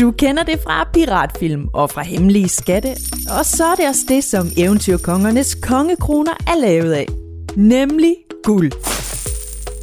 Du 0.00 0.10
kender 0.10 0.42
det 0.42 0.60
fra 0.64 0.88
piratfilm 0.92 1.68
og 1.74 1.90
fra 1.90 2.02
hemmelige 2.02 2.48
skatte, 2.48 2.88
og 3.38 3.46
så 3.46 3.64
er 3.64 3.74
det 3.74 3.88
også 3.88 4.00
det, 4.08 4.24
som 4.24 4.46
eventyrkongernes 4.56 5.54
kongekroner 5.62 6.32
er 6.46 6.60
lavet 6.60 6.92
af. 6.92 7.06
Nemlig 7.56 8.16
guld. 8.44 8.72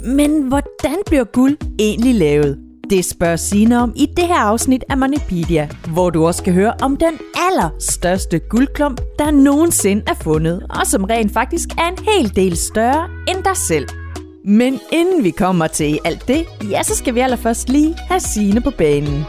Men 0.05 0.41
hvordan 0.41 0.97
bliver 1.05 1.23
guld 1.23 1.57
egentlig 1.79 2.15
lavet? 2.15 2.57
Det 2.89 3.05
spørger 3.05 3.35
Signe 3.35 3.81
om 3.81 3.93
i 3.95 4.05
det 4.17 4.27
her 4.27 4.39
afsnit 4.39 4.84
af 4.89 4.98
Moneypedia, 4.98 5.70
hvor 5.93 6.09
du 6.09 6.27
også 6.27 6.38
skal 6.38 6.54
høre 6.54 6.73
om 6.81 6.97
den 6.97 7.13
allerstørste 7.36 8.39
guldklump, 8.39 9.02
der 9.20 9.31
nogensinde 9.31 10.04
er 10.07 10.15
fundet, 10.21 10.63
og 10.70 10.88
som 10.88 11.04
rent 11.04 11.34
faktisk 11.34 11.70
er 11.77 11.88
en 11.88 12.05
hel 12.05 12.36
del 12.36 12.57
større 12.57 13.09
end 13.27 13.43
dig 13.43 13.57
selv. 13.57 13.88
Men 14.45 14.79
inden 14.91 15.23
vi 15.23 15.29
kommer 15.29 15.68
til 15.68 15.99
alt 16.05 16.27
det, 16.27 16.45
ja, 16.71 16.84
så 16.84 16.95
skal 16.95 17.15
vi 17.15 17.20
allerførst 17.20 17.70
lige 17.70 17.95
have 18.09 18.20
Signe 18.20 18.61
på 18.61 18.71
banen. 18.77 19.23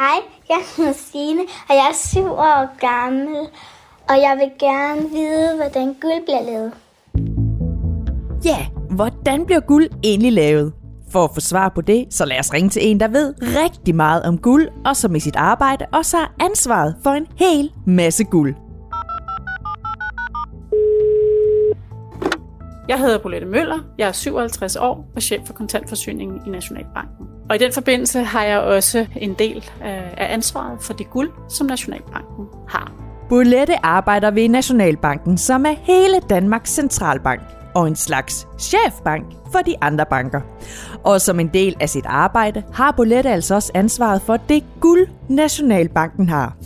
Hej, 0.00 0.20
jeg 0.48 0.56
er 0.88 0.92
Signe, 0.92 1.42
og 1.68 1.74
jeg 1.74 1.88
er 1.90 1.94
syv 1.94 2.26
år 2.26 2.78
gammel, 2.78 3.36
og 4.08 4.16
jeg 4.16 4.36
vil 4.38 4.50
gerne 4.58 5.10
vide, 5.10 5.56
hvordan 5.56 5.94
guld 6.00 6.24
bliver 6.24 6.42
lavet. 6.42 6.72
Ja, 8.44 8.66
hvordan 8.90 9.46
bliver 9.46 9.60
guld 9.60 9.88
egentlig 10.04 10.32
lavet? 10.32 10.72
For 11.10 11.24
at 11.24 11.30
få 11.34 11.40
svar 11.40 11.68
på 11.68 11.80
det, 11.80 12.06
så 12.10 12.24
lad 12.24 12.38
os 12.38 12.52
ringe 12.52 12.70
til 12.70 12.90
en, 12.90 13.00
der 13.00 13.08
ved 13.08 13.34
rigtig 13.40 13.94
meget 13.94 14.22
om 14.22 14.38
guld, 14.38 14.68
og 14.84 14.96
som 14.96 15.16
i 15.16 15.20
sit 15.20 15.36
arbejde 15.36 15.86
også 15.92 16.16
har 16.16 16.34
ansvaret 16.40 16.96
for 17.02 17.10
en 17.10 17.26
hel 17.36 17.72
masse 17.86 18.24
guld. 18.24 18.54
Jeg 22.90 22.98
hedder 22.98 23.18
Bolette 23.18 23.46
Møller, 23.46 23.78
jeg 23.98 24.08
er 24.08 24.12
57 24.12 24.76
år 24.76 25.10
og 25.16 25.22
chef 25.22 25.40
for 25.46 25.52
kontantforsyningen 25.52 26.40
i 26.46 26.50
Nationalbanken. 26.50 27.26
Og 27.48 27.56
i 27.56 27.58
den 27.58 27.72
forbindelse 27.72 28.22
har 28.22 28.44
jeg 28.44 28.58
også 28.58 29.06
en 29.16 29.34
del 29.34 29.56
øh, 29.56 30.12
af 30.16 30.32
ansvaret 30.34 30.82
for 30.82 30.92
det 30.92 31.10
guld, 31.10 31.30
som 31.48 31.66
Nationalbanken 31.66 32.46
har. 32.68 32.92
Bolette 33.28 33.86
arbejder 33.86 34.30
ved 34.30 34.48
Nationalbanken, 34.48 35.38
som 35.38 35.66
er 35.66 35.74
hele 35.82 36.20
Danmarks 36.30 36.70
centralbank 36.70 37.40
og 37.74 37.88
en 37.88 37.96
slags 37.96 38.46
chefbank 38.58 39.24
for 39.52 39.58
de 39.58 39.74
andre 39.80 40.06
banker. 40.10 40.40
Og 41.04 41.20
som 41.20 41.40
en 41.40 41.50
del 41.54 41.76
af 41.80 41.88
sit 41.88 42.06
arbejde 42.06 42.62
har 42.72 42.92
Bolette 42.96 43.30
altså 43.30 43.54
også 43.54 43.72
ansvaret 43.74 44.22
for 44.22 44.36
det 44.36 44.64
guld, 44.80 45.08
Nationalbanken 45.28 46.28
har. 46.28 46.56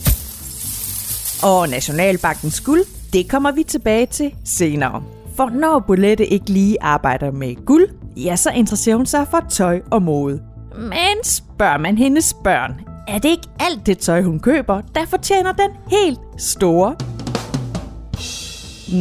Og 1.43 1.69
Nationalbankens 1.69 2.61
guld, 2.61 3.13
det 3.13 3.31
kommer 3.31 3.53
vi 3.53 3.63
tilbage 3.63 4.07
til 4.07 4.35
senere. 4.45 5.03
For 5.37 5.51
når 5.51 5.79
Bolette 5.79 6.27
ikke 6.27 6.51
lige 6.51 6.77
arbejder 6.81 7.31
med 7.31 7.65
guld, 7.65 7.89
ja, 8.17 8.37
så 8.37 8.51
interesserer 8.51 8.97
hun 8.97 9.07
sig 9.07 9.27
for 9.31 9.41
tøj 9.51 9.81
og 9.91 10.03
mode. 10.03 10.43
Men 10.77 11.25
spørger 11.25 11.79
man 11.79 11.99
hendes 11.99 12.35
børn, 12.45 12.81
er 13.09 13.19
det 13.19 13.29
ikke 13.29 13.49
alt 13.61 13.87
det 13.87 13.99
tøj, 13.99 14.23
hun 14.23 14.41
køber, 14.41 14.81
der 14.95 15.07
fortjener 15.07 15.53
den 15.53 15.71
helt 15.91 16.21
store? 16.39 16.97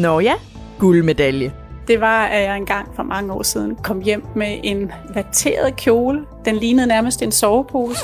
Nå 0.02 0.20
ja, 0.20 0.34
guldmedalje. 0.80 1.53
Det 1.88 2.02
var, 2.02 2.25
at 2.25 2.44
jeg 2.44 2.58
engang 2.58 2.95
for 2.95 3.03
mange 3.03 3.34
år 3.34 3.44
siden 3.44 3.75
kom 3.75 4.02
hjem 4.02 4.25
med 4.36 4.59
en 4.64 4.92
vatteret 5.14 5.75
kjole. 5.75 6.25
Den 6.45 6.56
lignede 6.56 6.88
nærmest 6.88 7.22
en 7.22 7.31
sovepose. 7.31 8.00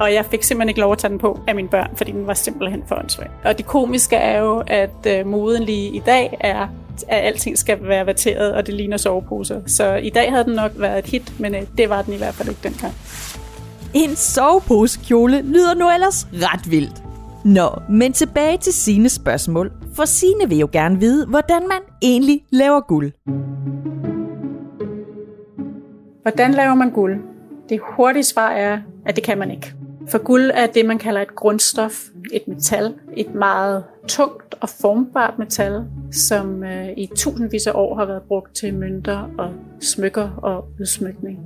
Og 0.00 0.14
jeg 0.14 0.24
fik 0.24 0.42
simpelthen 0.42 0.68
ikke 0.68 0.80
lov 0.80 0.92
at 0.92 0.98
tage 0.98 1.10
den 1.10 1.18
på 1.18 1.40
af 1.46 1.54
mine 1.54 1.68
børn, 1.68 1.90
fordi 1.96 2.12
den 2.12 2.26
var 2.26 2.34
simpelthen 2.34 2.82
for 2.86 2.94
åndssvag. 2.96 3.28
Og 3.44 3.58
det 3.58 3.66
komiske 3.66 4.16
er 4.16 4.40
jo, 4.40 4.62
at 4.66 5.06
øh, 5.06 5.26
moden 5.26 5.62
lige 5.62 5.90
i 5.90 5.98
dag 5.98 6.36
er, 6.40 6.68
at 7.08 7.24
alting 7.24 7.58
skal 7.58 7.78
være 7.82 8.06
vatteret, 8.06 8.54
og 8.54 8.66
det 8.66 8.74
ligner 8.74 8.96
soveposer. 8.96 9.60
Så 9.66 9.94
i 9.94 10.10
dag 10.10 10.30
havde 10.30 10.44
den 10.44 10.54
nok 10.54 10.72
været 10.76 10.98
et 10.98 11.06
hit, 11.06 11.40
men 11.40 11.54
øh, 11.54 11.62
det 11.78 11.90
var 11.90 12.02
den 12.02 12.14
i 12.14 12.16
hvert 12.16 12.34
fald 12.34 12.48
ikke 12.48 12.60
dengang. 12.62 12.94
En 13.94 14.16
soveposekjole 14.16 15.42
lyder 15.42 15.74
nu 15.74 15.90
ellers 15.90 16.28
ret 16.32 16.70
vildt. 16.70 17.02
Nå, 17.44 17.68
men 17.88 18.12
tilbage 18.12 18.58
til 18.58 18.72
sine 18.72 19.08
spørgsmål. 19.08 19.72
For 19.94 20.04
Sine 20.04 20.48
vil 20.48 20.58
jo 20.58 20.68
gerne 20.72 21.00
vide, 21.00 21.26
hvordan 21.26 21.62
man 21.68 21.78
egentlig 22.02 22.44
laver 22.50 22.80
guld. 22.80 23.12
Hvordan 26.22 26.54
laver 26.54 26.74
man 26.74 26.90
guld? 26.90 27.18
Det 27.68 27.80
hurtige 27.96 28.24
svar 28.24 28.50
er, 28.50 28.78
at 29.06 29.16
det 29.16 29.24
kan 29.24 29.38
man 29.38 29.50
ikke. 29.50 29.74
For 30.10 30.18
guld 30.18 30.50
er 30.54 30.66
det, 30.66 30.86
man 30.86 30.98
kalder 30.98 31.20
et 31.20 31.34
grundstof, 31.34 32.04
et 32.32 32.48
metal, 32.48 32.94
et 33.16 33.34
meget 33.34 33.84
tungt 34.08 34.54
og 34.60 34.68
formbart 34.68 35.38
metal, 35.38 35.84
som 36.12 36.64
øh, 36.64 36.88
i 36.96 37.08
tusindvis 37.16 37.66
af 37.66 37.72
år 37.74 37.94
har 37.94 38.06
været 38.06 38.22
brugt 38.28 38.56
til 38.56 38.74
mønter 38.74 39.30
og 39.38 39.50
smykker 39.80 40.30
og 40.42 40.64
udsmykning. 40.80 41.38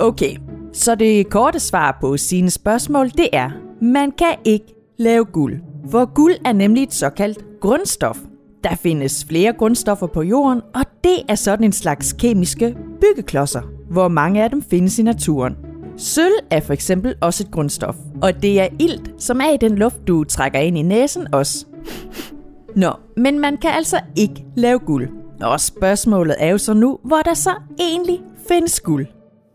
Okay, 0.00 0.36
så 0.72 0.94
det 0.94 1.30
korte 1.30 1.60
svar 1.60 1.98
på 2.00 2.16
sine 2.16 2.50
spørgsmål, 2.50 3.10
det 3.10 3.28
er, 3.32 3.50
man 3.82 4.12
kan 4.12 4.34
ikke 4.44 4.74
lave 4.98 5.24
guld. 5.24 5.60
For 5.90 6.14
guld 6.14 6.34
er 6.44 6.52
nemlig 6.52 6.82
et 6.82 6.94
såkaldt 6.94 7.60
grundstof. 7.60 8.18
Der 8.64 8.74
findes 8.74 9.24
flere 9.24 9.52
grundstoffer 9.52 10.06
på 10.06 10.22
jorden, 10.22 10.62
og 10.74 10.82
det 11.04 11.16
er 11.28 11.34
sådan 11.34 11.64
en 11.64 11.72
slags 11.72 12.12
kemiske 12.12 12.76
byggeklodser, 13.00 13.62
hvor 13.90 14.08
mange 14.08 14.44
af 14.44 14.50
dem 14.50 14.62
findes 14.62 14.98
i 14.98 15.02
naturen. 15.02 15.65
Sølv 15.98 16.34
er 16.50 16.60
for 16.60 16.72
eksempel 16.72 17.14
også 17.20 17.44
et 17.44 17.50
grundstof, 17.50 17.94
og 18.22 18.42
det 18.42 18.60
er 18.60 18.68
ilt, 18.78 19.10
som 19.18 19.40
er 19.40 19.54
i 19.54 19.56
den 19.56 19.76
luft, 19.76 19.96
du 20.08 20.24
trækker 20.24 20.58
ind 20.58 20.78
i 20.78 20.82
næsen 20.82 21.34
også. 21.34 21.66
Nå, 22.74 22.90
men 23.16 23.38
man 23.38 23.56
kan 23.56 23.70
altså 23.70 24.00
ikke 24.16 24.44
lave 24.56 24.78
guld. 24.78 25.08
Og 25.40 25.60
spørgsmålet 25.60 26.36
er 26.38 26.48
jo 26.48 26.58
så 26.58 26.74
nu, 26.74 26.98
hvor 27.04 27.16
der 27.24 27.34
så 27.34 27.50
egentlig 27.78 28.20
findes 28.48 28.80
guld. 28.80 29.06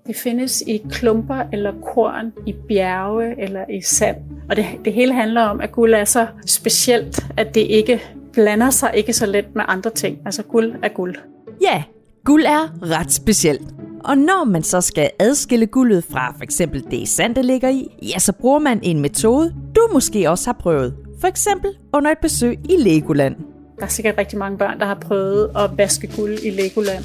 Det 0.08 0.16
findes 0.16 0.62
i 0.68 0.82
klumper 0.90 1.44
eller 1.54 1.74
korn, 1.94 2.34
i 2.46 2.56
bjerge 2.68 3.42
eller 3.42 3.66
i 3.70 3.82
sand. 3.82 4.18
Og 4.50 4.56
det, 4.56 4.66
det 4.86 4.94
hele 4.94 5.14
handler 5.14 5.42
om, 5.42 5.62
at 5.62 5.72
guld 5.72 5.94
er 5.94 6.06
så 6.06 6.28
specielt, 6.46 7.26
at 7.38 7.56
det 7.56 7.62
ikke 7.62 8.02
blander 8.34 8.70
sig 8.70 8.92
ikke 8.94 9.14
så 9.14 9.26
let 9.26 9.56
med 9.56 9.64
andre 9.68 9.90
ting. 9.90 10.20
Altså 10.26 10.44
guld 10.44 10.76
er 10.84 10.90
guld. 10.90 11.16
Ja, 11.62 11.84
guld 12.26 12.46
er 12.46 12.90
ret 12.90 13.12
specielt. 13.12 13.68
Og 14.04 14.18
når 14.18 14.44
man 14.44 14.64
så 14.64 14.82
skal 14.82 15.10
adskille 15.20 15.68
guldet 15.68 16.04
fra 16.12 16.34
for 16.38 16.44
eksempel 16.44 16.84
det 16.92 17.10
sand, 17.10 17.36
det 17.36 17.46
ligger 17.46 17.70
i, 17.70 17.88
ja, 18.14 18.20
så 18.20 18.32
bruger 18.32 18.60
man 18.60 18.80
en 18.84 19.00
metode, 19.00 19.56
du 19.76 19.90
måske 19.94 20.30
også 20.30 20.48
har 20.48 20.58
prøvet. 20.60 20.96
For 21.20 21.28
eksempel 21.28 21.72
under 21.94 22.12
et 22.12 22.18
besøg 22.22 22.60
i 22.70 22.76
Legoland. 22.78 23.36
Der 23.80 23.86
er 23.86 23.90
sikkert 23.90 24.18
rigtig 24.18 24.40
mange 24.40 24.58
børn, 24.58 24.80
der 24.80 24.86
har 24.86 24.96
prøvet 25.02 25.52
at 25.56 25.78
vaske 25.78 26.08
guld 26.16 26.40
i 26.44 26.50
Legoland 26.50 27.04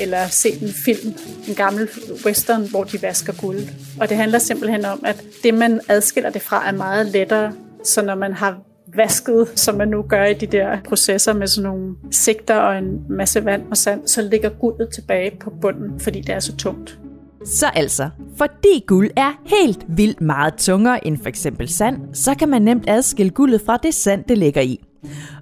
eller 0.00 0.28
set 0.28 0.62
en 0.62 0.68
film, 0.68 1.14
en 1.48 1.54
gammel 1.54 1.88
western, 2.26 2.70
hvor 2.70 2.84
de 2.84 3.02
vasker 3.02 3.32
guld. 3.32 3.60
Og 4.00 4.08
det 4.08 4.16
handler 4.16 4.38
simpelthen 4.38 4.84
om, 4.84 5.00
at 5.04 5.24
det, 5.42 5.54
man 5.54 5.80
adskiller 5.88 6.30
det 6.30 6.42
fra, 6.42 6.68
er 6.68 6.72
meget 6.72 7.06
lettere. 7.06 7.52
Så 7.84 8.02
når 8.02 8.14
man 8.14 8.32
har 8.32 8.58
vasket, 8.96 9.48
som 9.54 9.74
man 9.74 9.88
nu 9.88 10.02
gør 10.02 10.24
i 10.24 10.34
de 10.34 10.46
der 10.46 10.78
processer 10.88 11.32
med 11.32 11.46
sådan 11.46 11.70
nogle 11.70 11.94
sigter 12.10 12.56
og 12.56 12.78
en 12.78 13.00
masse 13.08 13.44
vand 13.44 13.62
og 13.70 13.76
sand, 13.76 14.06
så 14.06 14.22
ligger 14.22 14.48
guldet 14.48 14.88
tilbage 14.94 15.32
på 15.40 15.50
bunden, 15.60 16.00
fordi 16.00 16.20
det 16.20 16.34
er 16.34 16.40
så 16.40 16.56
tungt. 16.56 16.98
Så 17.44 17.66
altså, 17.74 18.08
fordi 18.36 18.84
guld 18.86 19.10
er 19.16 19.32
helt 19.46 19.84
vildt 19.88 20.20
meget 20.20 20.54
tungere 20.54 21.06
end 21.06 21.18
for 21.18 21.28
eksempel 21.28 21.68
sand, 21.68 22.14
så 22.14 22.34
kan 22.34 22.48
man 22.48 22.62
nemt 22.62 22.84
adskille 22.88 23.30
guldet 23.30 23.62
fra 23.66 23.76
det 23.76 23.94
sand, 23.94 24.24
det 24.28 24.38
ligger 24.38 24.60
i. 24.60 24.84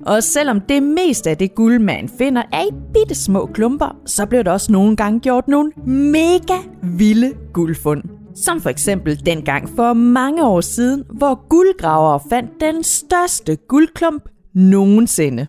Og 0.06 0.22
selvom 0.22 0.60
det 0.60 0.82
meste 0.82 1.31
af 1.31 1.37
det 1.37 1.54
guld, 1.54 1.78
man 1.78 2.09
finder, 2.19 2.43
er 2.53 2.62
i 2.62 2.75
bitte 2.94 3.14
små 3.14 3.47
klumper, 3.47 3.97
så 4.06 4.26
bliver 4.26 4.43
der 4.43 4.53
også 4.53 4.72
nogle 4.72 4.97
gange 4.97 5.20
gjort 5.20 5.48
nogle 5.48 5.72
mega 5.87 6.59
vilde 6.82 7.32
guldfund. 7.53 8.03
Som 8.37 8.61
for 8.61 8.71
eksempel 8.71 9.27
dengang 9.27 9.69
for 9.69 9.93
mange 9.93 10.47
år 10.47 10.61
siden, 10.61 11.05
hvor 11.11 11.49
guldgravere 11.49 12.21
fandt 12.31 12.50
den 12.61 12.83
største 12.83 13.56
guldklump 13.56 14.28
nogensinde. 14.55 15.47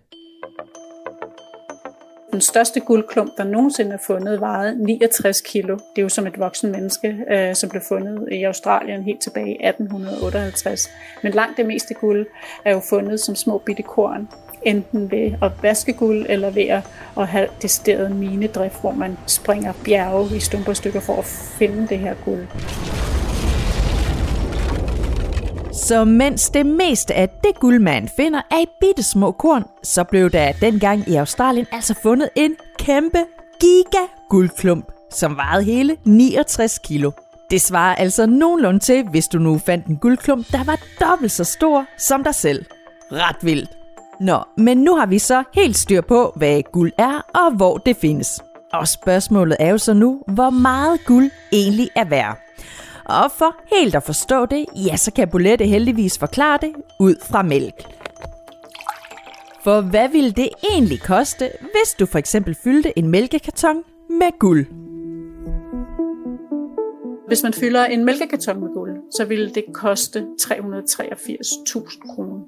Den 2.31 2.41
største 2.41 2.79
guldklump, 2.79 3.31
der 3.37 3.43
nogensinde 3.43 3.93
er 3.93 3.97
fundet, 4.07 4.41
vejede 4.41 4.85
69 4.85 5.41
kilo. 5.41 5.73
Det 5.73 5.97
er 5.97 6.01
jo 6.01 6.09
som 6.09 6.27
et 6.27 6.39
voksen 6.39 6.71
menneske, 6.71 7.17
øh, 7.31 7.55
som 7.55 7.69
blev 7.69 7.81
fundet 7.87 8.27
i 8.31 8.43
Australien 8.43 9.03
helt 9.03 9.21
tilbage 9.21 9.49
i 9.49 9.67
1858. 9.67 10.89
Men 11.23 11.31
langt 11.31 11.57
det 11.57 11.65
meste 11.65 11.93
guld 11.93 12.27
er 12.65 12.73
jo 12.73 12.81
fundet 12.89 13.19
som 13.19 13.35
små 13.35 13.57
bitte 13.57 13.83
korn, 13.83 14.27
enten 14.65 15.11
ved 15.11 15.31
at 15.41 15.51
vaske 15.61 15.93
guld 15.93 16.25
eller 16.29 16.49
ved 16.49 16.63
at, 16.63 16.83
at 17.17 17.27
have 17.27 17.47
decideret 17.61 18.15
minedrift, 18.15 18.81
hvor 18.81 18.91
man 18.91 19.17
springer 19.27 19.73
bjerge 19.83 20.35
i 20.35 20.39
stumper 20.39 20.73
stykker 20.73 20.99
for 20.99 21.15
at 21.19 21.25
finde 21.25 21.87
det 21.87 21.99
her 21.99 22.15
guld. 22.25 22.47
Så 25.73 26.03
mens 26.03 26.49
det 26.49 26.65
meste 26.65 27.13
af 27.13 27.29
det 27.29 27.59
guld, 27.59 27.79
man 27.79 28.09
finder, 28.15 28.41
er 28.51 28.61
i 28.61 28.65
bitte 28.79 29.03
små 29.03 29.31
korn, 29.31 29.63
så 29.83 30.03
blev 30.03 30.29
der 30.29 30.51
dengang 30.51 31.09
i 31.09 31.15
Australien 31.15 31.67
altså 31.71 31.93
fundet 32.03 32.29
en 32.35 32.55
kæmpe 32.79 33.19
giga 33.59 34.05
guldklump, 34.29 34.91
som 35.11 35.37
vejede 35.37 35.63
hele 35.63 35.97
69 36.05 36.79
kilo. 36.79 37.11
Det 37.51 37.61
svarer 37.61 37.95
altså 37.95 38.25
nogenlunde 38.25 38.79
til, 38.79 39.03
hvis 39.09 39.27
du 39.27 39.39
nu 39.39 39.57
fandt 39.57 39.85
en 39.85 39.97
guldklump, 39.97 40.51
der 40.51 40.63
var 40.63 40.79
dobbelt 40.99 41.31
så 41.31 41.43
stor 41.43 41.85
som 41.97 42.23
dig 42.23 42.35
selv. 42.35 42.65
Ret 43.11 43.37
vildt. 43.41 43.84
Nå, 44.19 44.43
men 44.57 44.77
nu 44.77 44.95
har 44.95 45.05
vi 45.05 45.19
så 45.19 45.43
helt 45.53 45.77
styr 45.77 46.01
på, 46.01 46.33
hvad 46.35 46.61
guld 46.71 46.91
er 46.97 47.21
og 47.33 47.55
hvor 47.55 47.77
det 47.77 47.97
findes. 47.97 48.43
Og 48.73 48.87
spørgsmålet 48.87 49.57
er 49.59 49.69
jo 49.69 49.77
så 49.77 49.93
nu, 49.93 50.21
hvor 50.27 50.49
meget 50.49 50.99
guld 51.05 51.31
egentlig 51.51 51.89
er 51.95 52.05
værd. 52.05 52.39
Og 53.05 53.31
for 53.37 53.55
helt 53.75 53.95
at 53.95 54.03
forstå 54.03 54.45
det, 54.45 54.65
ja, 54.75 54.97
så 54.97 55.11
kan 55.11 55.27
Bolette 55.27 55.65
heldigvis 55.65 56.17
forklare 56.17 56.59
det 56.61 56.73
ud 56.99 57.15
fra 57.23 57.43
mælk. 57.43 57.83
For 59.63 59.81
hvad 59.81 60.09
ville 60.09 60.31
det 60.31 60.49
egentlig 60.71 61.01
koste, 61.01 61.49
hvis 61.61 61.93
du 61.99 62.05
for 62.05 62.17
eksempel 62.17 62.55
fyldte 62.63 62.99
en 62.99 63.07
mælkekarton 63.07 63.83
med 64.09 64.39
guld? 64.39 64.65
Hvis 67.27 67.43
man 67.43 67.53
fylder 67.53 67.85
en 67.85 68.05
mælkekarton 68.05 68.59
med 68.59 68.69
guld, 68.73 68.91
så 69.17 69.25
ville 69.25 69.53
det 69.53 69.63
koste 69.73 70.25
383.000 70.41 72.15
kroner. 72.15 72.39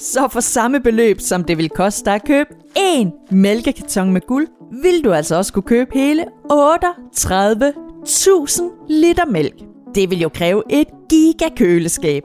Så 0.00 0.28
for 0.32 0.40
samme 0.40 0.80
beløb, 0.80 1.20
som 1.20 1.44
det 1.44 1.58
vil 1.58 1.68
koste 1.68 2.04
dig 2.04 2.14
at 2.14 2.24
købe 2.24 2.48
en 2.76 3.12
mælkekarton 3.30 4.12
med 4.12 4.20
guld, 4.20 4.48
vil 4.82 5.04
du 5.04 5.12
altså 5.12 5.36
også 5.36 5.52
kunne 5.52 5.62
købe 5.62 5.90
hele 5.94 6.24
38.000 6.52 8.62
liter 8.88 9.26
mælk. 9.26 9.54
Det 9.94 10.10
vil 10.10 10.20
jo 10.20 10.28
kræve 10.28 10.62
et 10.70 10.88
gigakøleskab. 11.08 12.22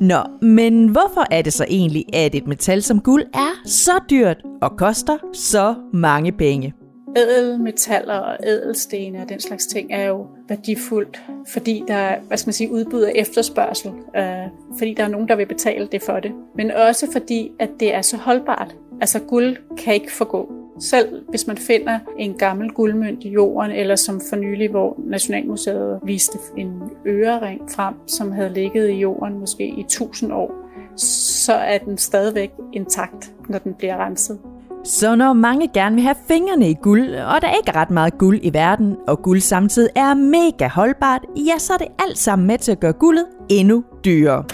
Nå, 0.00 0.18
men 0.42 0.88
hvorfor 0.88 1.26
er 1.30 1.42
det 1.42 1.52
så 1.52 1.64
egentlig, 1.68 2.04
at 2.12 2.34
et 2.34 2.46
metal 2.46 2.82
som 2.82 3.00
guld 3.00 3.22
er 3.34 3.68
så 3.68 3.92
dyrt 4.10 4.42
og 4.62 4.76
koster 4.76 5.16
så 5.32 5.74
mange 5.92 6.32
penge? 6.32 6.74
Ædelmetaller 7.16 8.14
og 8.14 8.36
ædelstene 8.44 9.22
og 9.22 9.28
den 9.28 9.40
slags 9.40 9.66
ting 9.66 9.92
er 9.92 10.04
jo 10.04 10.26
værdifuldt, 10.48 11.22
fordi 11.48 11.84
der 11.88 11.94
er, 11.94 12.20
hvad 12.20 12.36
skal 12.36 12.48
man 12.48 12.54
sige, 12.54 12.70
udbud 12.70 13.02
og 13.02 13.12
efterspørgsel, 13.14 13.92
øh, 14.16 14.46
fordi 14.78 14.94
der 14.94 15.04
er 15.04 15.08
nogen, 15.08 15.28
der 15.28 15.36
vil 15.36 15.46
betale 15.46 15.88
det 15.92 16.02
for 16.02 16.20
det. 16.20 16.32
Men 16.54 16.70
også 16.70 17.12
fordi, 17.12 17.52
at 17.58 17.70
det 17.80 17.94
er 17.94 18.02
så 18.02 18.16
holdbart. 18.16 18.76
Altså 19.00 19.20
guld 19.20 19.56
kan 19.76 19.94
ikke 19.94 20.12
forgå. 20.12 20.52
Selv 20.80 21.22
hvis 21.28 21.46
man 21.46 21.56
finder 21.56 21.98
en 22.18 22.34
gammel 22.34 22.70
guldmønt 22.70 23.24
i 23.24 23.28
jorden, 23.28 23.70
eller 23.70 23.96
som 23.96 24.20
for 24.28 24.36
nylig, 24.36 24.70
hvor 24.70 25.00
Nationalmuseet 25.04 26.00
viste 26.02 26.38
en 26.56 26.82
ørering 27.06 27.60
frem, 27.70 27.94
som 28.06 28.32
havde 28.32 28.52
ligget 28.52 28.90
i 28.90 28.94
jorden 28.94 29.38
måske 29.38 29.66
i 29.66 29.84
tusind 29.88 30.32
år, 30.32 30.64
så 30.96 31.52
er 31.52 31.78
den 31.78 31.98
stadigvæk 31.98 32.50
intakt, 32.72 33.32
når 33.48 33.58
den 33.58 33.74
bliver 33.74 33.96
renset. 33.96 34.38
Så 34.84 35.16
når 35.16 35.32
mange 35.32 35.68
gerne 35.68 35.94
vil 35.94 36.04
have 36.04 36.16
fingrene 36.28 36.70
i 36.70 36.74
guld, 36.82 37.14
og 37.14 37.42
der 37.42 37.56
ikke 37.56 37.70
er 37.70 37.76
ret 37.76 37.90
meget 37.90 38.18
guld 38.18 38.40
i 38.42 38.52
verden, 38.52 38.96
og 39.08 39.22
guld 39.22 39.40
samtidig 39.40 39.90
er 39.96 40.14
mega 40.14 40.68
holdbart, 40.68 41.22
ja, 41.36 41.58
så 41.58 41.72
er 41.72 41.76
det 41.76 41.86
alt 41.98 42.18
sammen 42.18 42.46
med 42.46 42.58
til 42.58 42.72
at 42.72 42.80
gøre 42.80 42.92
guldet 42.92 43.26
endnu 43.48 43.84
dyrere. 44.04 44.44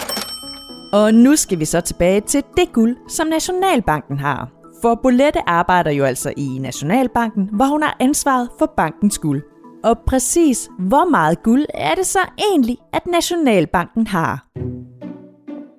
Og 0.93 1.15
nu 1.15 1.37
skal 1.37 1.59
vi 1.59 1.65
så 1.65 1.81
tilbage 1.81 2.21
til 2.21 2.43
det 2.57 2.73
guld, 2.73 2.97
som 3.09 3.27
Nationalbanken 3.27 4.19
har. 4.19 4.49
For 4.83 4.95
Bolette 5.03 5.49
arbejder 5.49 5.91
jo 5.91 6.05
altså 6.05 6.33
i 6.37 6.59
Nationalbanken, 6.61 7.49
hvor 7.53 7.67
hun 7.67 7.83
har 7.83 7.97
ansvaret 8.01 8.49
for 8.59 8.73
bankens 8.77 9.19
guld. 9.19 9.43
Og 9.85 9.99
præcis 10.07 10.69
hvor 10.79 11.11
meget 11.11 11.43
guld 11.43 11.67
er 11.75 11.95
det 11.95 12.07
så 12.07 12.19
egentlig, 12.39 12.79
at 12.93 13.07
Nationalbanken 13.07 14.07
har? 14.07 14.47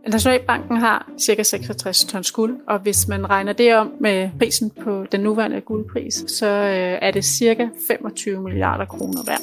Nationalbanken 0.07 0.77
har 0.77 1.09
ca. 1.21 1.44
66 1.44 2.06
tons 2.06 2.31
guld, 2.31 2.57
og 2.68 2.80
hvis 2.80 3.07
man 3.07 3.30
regner 3.30 3.53
det 3.53 3.75
om 3.75 3.92
med 4.00 4.30
prisen 4.39 4.71
på 4.83 5.06
den 5.12 5.19
nuværende 5.19 5.62
guldpris, 5.62 6.24
så 6.27 6.48
øh, 6.48 6.98
er 7.01 7.12
det 7.12 7.25
ca. 7.25 7.69
25 7.88 8.42
milliarder 8.42 8.86
kroner 8.86 9.24
værd. 9.27 9.42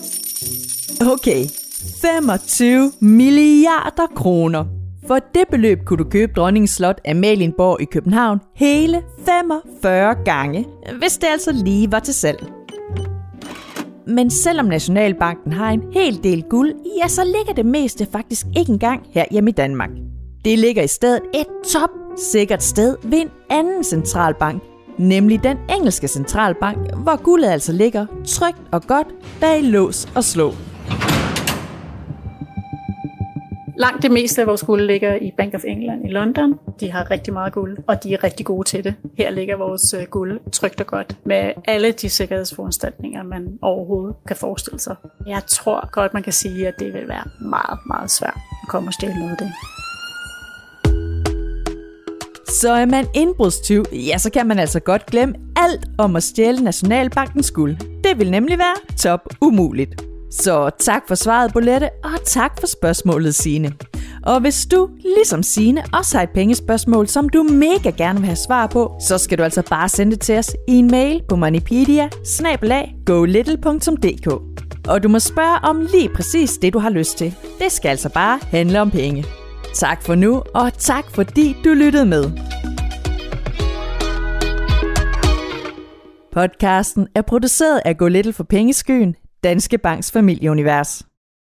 Okay, 1.12 1.44
25 2.02 2.92
milliarder 3.00 4.06
kroner. 4.16 4.64
For 5.06 5.18
det 5.34 5.44
beløb 5.50 5.84
kunne 5.84 6.04
du 6.04 6.10
købe 6.10 6.32
dronningens 6.36 6.70
slot 6.70 7.00
Amalienborg 7.08 7.82
i 7.82 7.84
København 7.84 8.40
hele 8.54 9.02
45 9.24 10.14
gange, 10.24 10.66
hvis 10.98 11.18
det 11.18 11.26
altså 11.26 11.52
lige 11.52 11.92
var 11.92 12.00
til 12.00 12.14
salg. 12.14 12.46
Men 14.06 14.30
selvom 14.30 14.66
Nationalbanken 14.66 15.52
har 15.52 15.70
en 15.70 15.82
hel 15.92 16.24
del 16.24 16.42
guld, 16.42 16.74
ja, 17.02 17.08
så 17.08 17.24
ligger 17.24 17.52
det 17.52 17.66
meste 17.66 18.06
faktisk 18.12 18.46
ikke 18.56 18.72
engang 18.72 19.06
her 19.10 19.24
hjemme 19.30 19.50
i 19.50 19.52
Danmark. 19.52 19.90
Det 20.44 20.58
ligger 20.58 20.82
i 20.82 20.86
stedet 20.86 21.22
et 21.34 21.46
top 21.72 21.90
sikkert 22.16 22.62
sted 22.62 22.96
ved 23.02 23.18
en 23.18 23.30
anden 23.50 23.84
centralbank, 23.84 24.62
nemlig 24.98 25.42
den 25.42 25.58
engelske 25.70 26.08
centralbank, 26.08 26.78
hvor 27.02 27.22
guldet 27.22 27.48
altså 27.48 27.72
ligger 27.72 28.06
trygt 28.26 28.62
og 28.72 28.82
godt 28.82 29.06
bag 29.40 29.62
lås 29.62 30.08
og 30.16 30.24
slå. 30.24 30.52
Langt 33.78 34.02
det 34.02 34.10
meste 34.10 34.40
af 34.40 34.46
vores 34.46 34.62
guld 34.62 34.82
ligger 34.82 35.14
i 35.14 35.32
Bank 35.36 35.54
of 35.54 35.64
England 35.64 36.08
i 36.08 36.12
London. 36.12 36.58
De 36.80 36.90
har 36.90 37.10
rigtig 37.10 37.32
meget 37.32 37.52
guld, 37.52 37.78
og 37.86 38.02
de 38.02 38.14
er 38.14 38.24
rigtig 38.24 38.46
gode 38.46 38.68
til 38.68 38.84
det. 38.84 38.94
Her 39.18 39.30
ligger 39.30 39.56
vores 39.56 39.94
øh, 39.94 40.04
guld 40.10 40.40
trygt 40.52 40.80
og 40.80 40.86
godt 40.86 41.16
med 41.24 41.52
alle 41.64 41.92
de 41.92 42.08
sikkerhedsforanstaltninger, 42.08 43.22
man 43.22 43.58
overhovedet 43.62 44.16
kan 44.26 44.36
forestille 44.36 44.80
sig. 44.80 44.96
Jeg 45.26 45.42
tror 45.46 45.90
godt, 45.92 46.14
man 46.14 46.22
kan 46.22 46.32
sige, 46.32 46.68
at 46.68 46.74
det 46.78 46.94
vil 46.94 47.08
være 47.08 47.24
meget, 47.40 47.78
meget 47.86 48.10
svært 48.10 48.38
at 48.62 48.68
komme 48.68 48.88
og 48.88 48.92
stjæle 48.92 49.18
noget 49.18 49.30
af 49.30 49.36
det. 49.38 49.52
Så 52.48 52.72
er 52.72 52.86
man 52.86 53.06
indbrudstyv, 53.14 53.84
ja, 53.92 54.18
så 54.18 54.30
kan 54.30 54.46
man 54.46 54.58
altså 54.58 54.80
godt 54.80 55.06
glemme 55.06 55.34
alt 55.56 55.86
om 55.98 56.16
at 56.16 56.22
stjæle 56.22 56.64
Nationalbankens 56.64 57.50
guld. 57.50 57.76
Det 58.04 58.18
vil 58.18 58.30
nemlig 58.30 58.58
være 58.58 58.74
top 58.96 59.20
umuligt. 59.40 60.02
Så 60.30 60.70
tak 60.78 61.02
for 61.08 61.14
svaret, 61.14 61.52
Bolette, 61.52 61.90
og 62.04 62.24
tak 62.26 62.60
for 62.60 62.66
spørgsmålet, 62.66 63.34
Sine. 63.34 63.72
Og 64.22 64.40
hvis 64.40 64.66
du, 64.66 64.88
ligesom 65.16 65.42
Sine, 65.42 65.82
også 65.92 66.16
har 66.16 66.22
et 66.22 66.30
pengespørgsmål, 66.34 67.08
som 67.08 67.28
du 67.28 67.42
mega 67.42 67.90
gerne 67.90 68.18
vil 68.18 68.26
have 68.26 68.36
svar 68.36 68.66
på, 68.66 68.92
så 69.00 69.18
skal 69.18 69.38
du 69.38 69.42
altså 69.42 69.62
bare 69.70 69.88
sende 69.88 70.12
det 70.12 70.20
til 70.20 70.38
os 70.38 70.56
i 70.68 70.72
en 70.72 70.90
mail 70.90 71.22
på 71.28 71.36
moneypedia 71.36 72.08
Og 74.88 75.02
du 75.02 75.08
må 75.08 75.18
spørge 75.18 75.58
om 75.64 75.80
lige 75.80 76.08
præcis 76.08 76.58
det, 76.62 76.72
du 76.72 76.78
har 76.78 76.90
lyst 76.90 77.18
til. 77.18 77.34
Det 77.58 77.72
skal 77.72 77.88
altså 77.88 78.08
bare 78.08 78.40
handle 78.50 78.80
om 78.80 78.90
penge. 78.90 79.24
Tak 79.74 80.02
for 80.02 80.14
nu, 80.14 80.42
og 80.54 80.72
tak 80.78 81.04
fordi 81.10 81.56
du 81.64 81.68
lyttede 81.68 82.06
med. 82.06 82.24
Podcasten 86.32 87.08
er 87.14 87.22
produceret 87.22 87.80
af 87.84 87.96
Go 87.96 88.06
Little 88.06 88.32
for 88.32 88.44
Pengeskyen, 88.44 89.14
Danske 89.44 89.78
Banks 89.78 90.12
familieunivers. 90.12 91.07